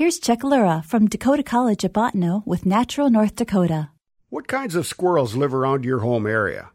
Here's 0.00 0.18
Chuck 0.18 0.42
Lura 0.42 0.82
from 0.86 1.08
Dakota 1.08 1.42
College 1.42 1.84
at 1.84 1.92
Bottineau 1.92 2.42
with 2.46 2.64
Natural 2.64 3.10
North 3.10 3.36
Dakota. 3.36 3.90
What 4.30 4.48
kinds 4.48 4.74
of 4.74 4.86
squirrels 4.86 5.36
live 5.36 5.52
around 5.52 5.84
your 5.84 5.98
home 5.98 6.26
area? 6.26 6.70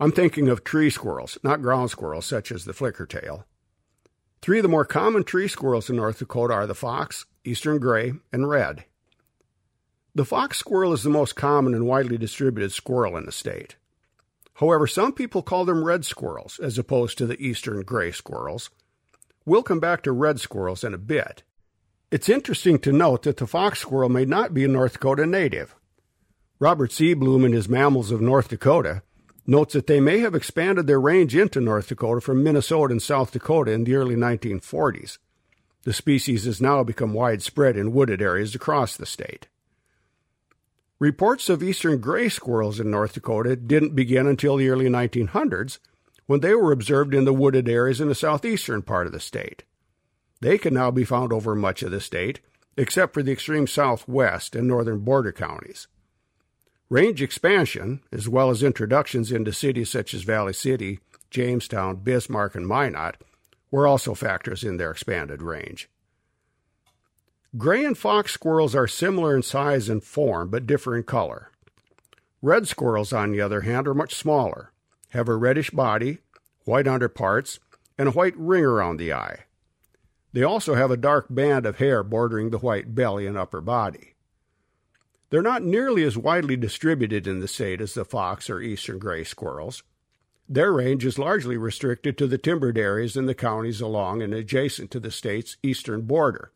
I'm 0.00 0.10
thinking 0.10 0.48
of 0.48 0.64
tree 0.64 0.90
squirrels, 0.90 1.38
not 1.44 1.62
ground 1.62 1.92
squirrels 1.92 2.26
such 2.26 2.50
as 2.50 2.64
the 2.64 2.72
flickertail. 2.72 3.44
Three 4.40 4.58
of 4.58 4.64
the 4.64 4.68
more 4.68 4.84
common 4.84 5.22
tree 5.22 5.46
squirrels 5.46 5.88
in 5.88 5.94
North 5.94 6.18
Dakota 6.18 6.52
are 6.54 6.66
the 6.66 6.74
fox, 6.74 7.26
eastern 7.44 7.78
gray, 7.78 8.14
and 8.32 8.50
red. 8.50 8.86
The 10.12 10.24
fox 10.24 10.58
squirrel 10.58 10.92
is 10.92 11.04
the 11.04 11.10
most 11.10 11.36
common 11.36 11.74
and 11.74 11.86
widely 11.86 12.18
distributed 12.18 12.72
squirrel 12.72 13.16
in 13.16 13.24
the 13.24 13.30
state. 13.30 13.76
However, 14.54 14.88
some 14.88 15.12
people 15.12 15.42
call 15.42 15.64
them 15.64 15.84
red 15.84 16.04
squirrels 16.04 16.58
as 16.58 16.76
opposed 16.76 17.18
to 17.18 17.26
the 17.26 17.40
eastern 17.40 17.82
gray 17.82 18.10
squirrels. 18.10 18.68
We'll 19.46 19.62
come 19.62 19.78
back 19.78 20.02
to 20.02 20.10
red 20.10 20.40
squirrels 20.40 20.82
in 20.82 20.92
a 20.92 20.98
bit. 20.98 21.44
It's 22.12 22.28
interesting 22.28 22.78
to 22.80 22.92
note 22.92 23.22
that 23.22 23.38
the 23.38 23.46
fox 23.46 23.78
squirrel 23.78 24.10
may 24.10 24.26
not 24.26 24.52
be 24.52 24.64
a 24.64 24.68
North 24.68 24.92
Dakota 24.92 25.24
native. 25.24 25.74
Robert 26.58 26.90
Seabloom 26.90 27.46
in 27.46 27.52
his 27.52 27.70
Mammals 27.70 28.10
of 28.10 28.20
North 28.20 28.48
Dakota 28.48 29.00
notes 29.46 29.72
that 29.72 29.86
they 29.86 29.98
may 29.98 30.18
have 30.18 30.34
expanded 30.34 30.86
their 30.86 31.00
range 31.00 31.34
into 31.34 31.58
North 31.58 31.88
Dakota 31.88 32.20
from 32.20 32.44
Minnesota 32.44 32.92
and 32.92 33.00
South 33.00 33.32
Dakota 33.32 33.70
in 33.70 33.84
the 33.84 33.94
early 33.94 34.14
1940s. 34.14 35.16
The 35.84 35.94
species 35.94 36.44
has 36.44 36.60
now 36.60 36.84
become 36.84 37.14
widespread 37.14 37.78
in 37.78 37.94
wooded 37.94 38.20
areas 38.20 38.54
across 38.54 38.94
the 38.94 39.06
state. 39.06 39.48
Reports 40.98 41.48
of 41.48 41.62
eastern 41.62 41.98
gray 41.98 42.28
squirrels 42.28 42.78
in 42.78 42.90
North 42.90 43.14
Dakota 43.14 43.56
didn't 43.56 43.96
begin 43.96 44.26
until 44.26 44.58
the 44.58 44.68
early 44.68 44.90
1900s 44.90 45.78
when 46.26 46.40
they 46.40 46.54
were 46.54 46.72
observed 46.72 47.14
in 47.14 47.24
the 47.24 47.32
wooded 47.32 47.70
areas 47.70 48.02
in 48.02 48.08
the 48.08 48.14
southeastern 48.14 48.82
part 48.82 49.06
of 49.06 49.14
the 49.14 49.18
state. 49.18 49.64
They 50.42 50.58
can 50.58 50.74
now 50.74 50.90
be 50.90 51.04
found 51.04 51.32
over 51.32 51.54
much 51.54 51.84
of 51.84 51.92
the 51.92 52.00
state, 52.00 52.40
except 52.76 53.14
for 53.14 53.22
the 53.22 53.30
extreme 53.30 53.68
southwest 53.68 54.56
and 54.56 54.66
northern 54.66 54.98
border 54.98 55.30
counties. 55.30 55.86
Range 56.88 57.22
expansion, 57.22 58.02
as 58.10 58.28
well 58.28 58.50
as 58.50 58.64
introductions 58.64 59.30
into 59.30 59.52
cities 59.52 59.88
such 59.88 60.12
as 60.12 60.22
Valley 60.22 60.52
City, 60.52 60.98
Jamestown, 61.30 61.94
Bismarck, 62.02 62.56
and 62.56 62.66
Minot, 62.66 63.22
were 63.70 63.86
also 63.86 64.14
factors 64.14 64.64
in 64.64 64.78
their 64.78 64.90
expanded 64.90 65.42
range. 65.42 65.88
Gray 67.56 67.84
and 67.84 67.96
fox 67.96 68.32
squirrels 68.32 68.74
are 68.74 68.88
similar 68.88 69.36
in 69.36 69.42
size 69.42 69.88
and 69.88 70.02
form, 70.02 70.50
but 70.50 70.66
differ 70.66 70.96
in 70.96 71.04
color. 71.04 71.52
Red 72.42 72.66
squirrels, 72.66 73.12
on 73.12 73.30
the 73.30 73.40
other 73.40 73.60
hand, 73.60 73.86
are 73.86 73.94
much 73.94 74.16
smaller, 74.16 74.72
have 75.10 75.28
a 75.28 75.36
reddish 75.36 75.70
body, 75.70 76.18
white 76.64 76.88
underparts, 76.88 77.60
and 77.96 78.08
a 78.08 78.12
white 78.12 78.36
ring 78.36 78.64
around 78.64 78.96
the 78.96 79.12
eye. 79.12 79.44
They 80.32 80.42
also 80.42 80.74
have 80.74 80.90
a 80.90 80.96
dark 80.96 81.26
band 81.28 81.66
of 81.66 81.76
hair 81.76 82.02
bordering 82.02 82.50
the 82.50 82.58
white 82.58 82.94
belly 82.94 83.26
and 83.26 83.36
upper 83.36 83.60
body. 83.60 84.14
They're 85.30 85.42
not 85.42 85.62
nearly 85.62 86.04
as 86.04 86.16
widely 86.16 86.56
distributed 86.56 87.26
in 87.26 87.40
the 87.40 87.48
state 87.48 87.80
as 87.80 87.94
the 87.94 88.04
fox 88.04 88.50
or 88.50 88.60
eastern 88.60 88.98
gray 88.98 89.24
squirrels. 89.24 89.82
Their 90.48 90.72
range 90.72 91.06
is 91.06 91.18
largely 91.18 91.56
restricted 91.56 92.18
to 92.18 92.26
the 92.26 92.36
timbered 92.36 92.76
areas 92.76 93.16
in 93.16 93.26
the 93.26 93.34
counties 93.34 93.80
along 93.80 94.20
and 94.20 94.34
adjacent 94.34 94.90
to 94.90 95.00
the 95.00 95.10
state's 95.10 95.56
eastern 95.62 96.02
border, 96.02 96.52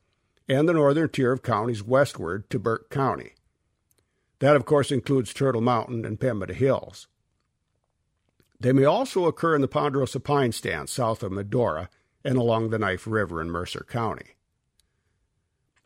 and 0.49 0.69
the 0.69 0.75
northern 0.75 1.09
tier 1.09 1.33
of 1.33 1.43
counties 1.43 1.83
westward 1.83 2.51
to 2.51 2.59
Burke 2.59 2.91
County. 2.91 3.33
That, 4.41 4.57
of 4.57 4.67
course, 4.67 4.91
includes 4.91 5.33
Turtle 5.33 5.63
Mountain 5.63 6.05
and 6.05 6.21
Pembina 6.21 6.53
Hills. 6.53 7.07
They 8.61 8.73
may 8.73 8.85
also 8.85 9.25
occur 9.27 9.55
in 9.55 9.63
the 9.63 9.69
Ponderosa 9.69 10.21
pine 10.21 10.53
stand 10.53 10.89
south 10.89 11.23
of 11.23 11.33
Medora 11.33 11.89
and 12.27 12.37
along 12.37 12.71
the 12.71 12.79
Knife 12.79 13.07
River 13.07 13.41
in 13.41 13.51
Mercer 13.51 13.87
County. 13.89 14.35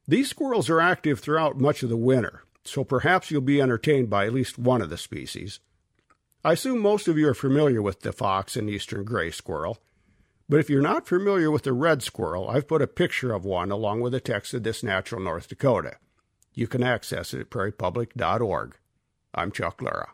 These 0.09 0.31
squirrels 0.31 0.71
are 0.71 0.81
active 0.81 1.21
throughout 1.21 1.61
much 1.61 1.83
of 1.83 1.91
the 1.91 1.97
winter, 1.97 2.45
so 2.65 2.83
perhaps 2.83 3.31
you'll 3.31 3.43
be 3.43 3.61
entertained 3.61 4.09
by 4.09 4.27
at 4.27 4.33
least 4.33 4.59
one 4.59 4.81
of 4.81 4.89
the 4.91 4.97
species. 4.97 5.61
I 6.43 6.53
assume 6.53 6.81
most 6.81 7.07
of 7.07 7.19
you 7.19 7.29
are 7.29 7.35
familiar 7.35 7.83
with 7.83 8.01
the 8.01 8.13
fox 8.13 8.57
and 8.57 8.71
eastern 8.71 9.05
gray 9.05 9.31
squirrel, 9.31 9.79
but 10.49 10.59
if 10.59 10.71
you're 10.71 10.83
not 10.83 11.07
familiar 11.07 11.51
with 11.51 11.65
the 11.65 11.75
red 11.75 12.03
squirrel, 12.03 12.49
I've 12.49 12.67
put 12.67 12.83
a 12.83 12.87
picture 12.87 13.33
of 13.33 13.45
one 13.45 13.71
along 13.71 14.01
with 14.01 14.15
a 14.15 14.21
text 14.21 14.55
of 14.55 14.63
This 14.63 14.83
Natural 14.83 15.23
North 15.23 15.47
Dakota. 15.47 15.99
You 16.55 16.67
can 16.67 16.83
access 16.83 17.35
it 17.35 17.41
at 17.41 17.51
prairiepublic.org. 17.51 18.77
I'm 19.35 19.53
Chuck 19.53 19.81
Lura. 19.83 20.09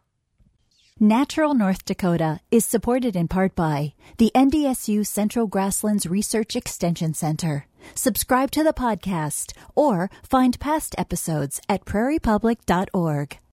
Natural 0.98 1.52
North 1.52 1.84
Dakota 1.84 2.40
is 2.50 2.64
supported 2.64 3.16
in 3.16 3.28
part 3.28 3.54
by 3.54 3.92
the 4.16 4.32
NDSU 4.34 5.06
Central 5.06 5.46
Grasslands 5.46 6.06
Research 6.06 6.56
Extension 6.56 7.12
Center. 7.12 7.66
Subscribe 7.94 8.50
to 8.52 8.64
the 8.64 8.72
podcast 8.72 9.52
or 9.74 10.10
find 10.22 10.58
past 10.58 10.94
episodes 10.96 11.60
at 11.68 11.84
prairiepublic.org. 11.84 13.38